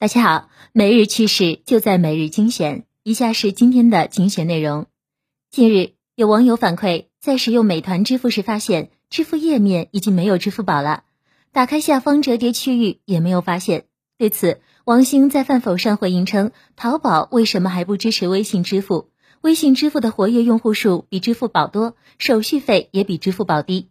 [0.00, 2.86] 大家好，每日趋势就在每日精选。
[3.02, 4.86] 以下是今天的精选内容。
[5.50, 11.04] 近日，有网友反馈，在使用美团支付时，发现支付页面已经没有支付宝了。
[11.52, 13.84] 打开下方折叠区域，也没有发现。
[14.16, 19.10] 对此，王兴在饭否上回应称：“淘宝为什么还不支持微信支付？
[19.42, 23.90] 微信支付的活跃用户数比支付宝多，手续费也比支付宝低。”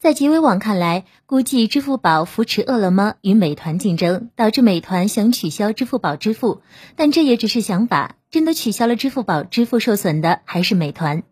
[0.00, 6.60] 在极微网看来，估计支付宝扶持饿了么与美团竞争，导致美团想取消支付宝支付，
[6.94, 8.16] 但这也只是想法。
[8.30, 11.22] 真的取消了支付宝支付，受损的还是美团。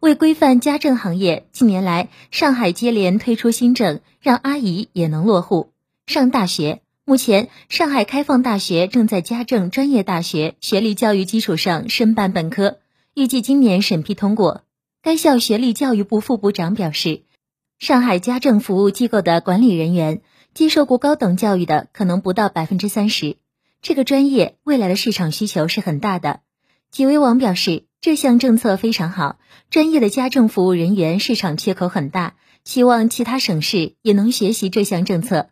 [0.00, 5.70] 为规范家政行业，近年来上海接连推出新政，让阿姨也能落户
[6.06, 6.82] 上大学。
[7.04, 12.78] 目前，上海开放大学正在家政专业大学学历教育基础上申办本科，
[13.14, 14.62] 预计今年审批通过。
[15.02, 17.22] 该校学历教育部副部长表示。
[17.78, 20.20] 上海家政服务机构的管理人员
[20.52, 23.36] 接受过高等教育的可能不到百分之三十，
[23.82, 26.40] 这个专业未来的市场需求是很大的。
[26.90, 29.38] 几位网表示，这项政策非常好，
[29.70, 35.50] 专业的家政服务人员市场缺口很大，希望其他省市也能学习这项政策。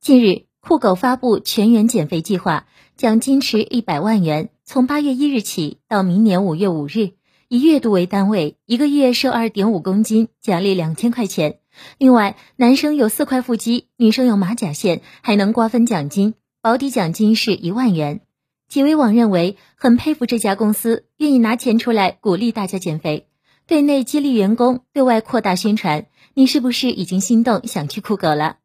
[0.00, 7.17] 近日，酷狗发布全员减肥计划，奖金池一百万元，从八月一日起到明年五月五日。
[7.50, 11.60] 以月度为单位，一个月瘦二点五公斤，奖励两千块钱。
[11.96, 18.20] 另外，男生有四块腹肌，女生有马甲线，还能瓜分奖金，保底奖金是一万元。
[18.68, 23.26] 极微网认为很佩服这家公司，愿意拿钱出来鼓励大家减肥，
[23.66, 26.04] 对内激励员工，对外扩大宣传。
[26.34, 28.58] 你是不是已经心动想去酷狗了？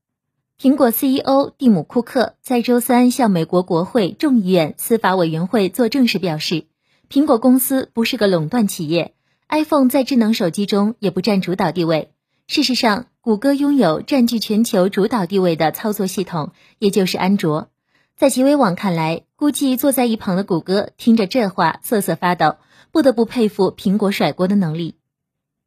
[0.62, 6.66] 苹果 CEO 蒂姆·库克在周三向美国国会众议院司法委员会作证时表示。
[7.14, 9.14] 苹果公司不是个垄断企业
[9.47, 12.09] ，iPhone 在智能手机中也不占主导地位。
[12.47, 17.69] 事实上，谷歌拥有占据全球主导地位的操作系统，也就是安卓。
[18.17, 22.56] 在极微网看来，估计坐在一旁的谷歌听着这话瑟瑟发抖，
[22.91, 24.95] 不得不佩服苹果甩锅的能力。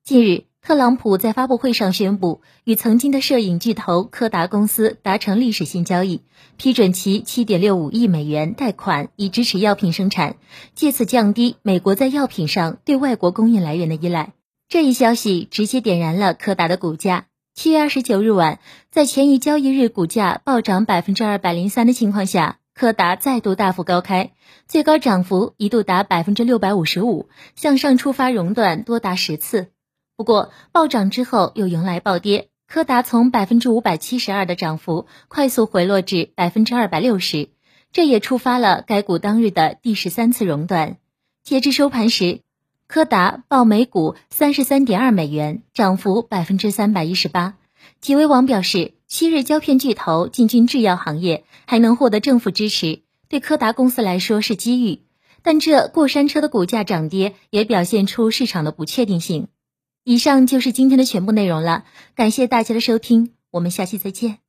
[0.02, 0.46] 近日。
[0.66, 6.22] 特朗普在发布会上宣布，与曾经的摄影巨头柯达公司达成历史性交易，
[6.56, 10.38] 批准其七点六五亿美元贷款，以支持药品生产，
[10.74, 14.32] 借此降低美国在药品上对外国供应来源的依赖。
[14.68, 17.26] 这一消息直接点燃了柯达的股价。
[17.54, 18.58] 七月二十九日晚，
[18.90, 24.32] 在前一交易日股价暴涨百分之二百零三的情况下，柯达再度大幅高开，
[24.66, 29.68] 最高涨幅一度达百分之六百五十五，向上触发熔断多达十次。
[30.16, 37.50] 不过暴涨之后又迎来暴跌，柯达从百分之五百七十二的涨幅快速回落至百分之二百六十，
[37.92, 40.96] 这也触发了该股当日的第十三次熔断。
[41.42, 42.40] 截至收盘时，
[42.86, 47.58] 柯达报每股三十三点二美元，涨幅百分之三百一十八。
[48.00, 55.02] 极微网表示，昔日胶片巨头进军制药行业，还能获得政府支持，对柯达公司来说是机遇。
[55.42, 59.48] 但这过山车的股价涨跌也表现出市场的不确定性。
[60.08, 61.84] 以上就是今天的全部内容了，
[62.14, 64.45] 感谢大家的收听，我们下期再见。